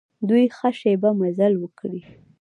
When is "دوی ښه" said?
0.29-0.69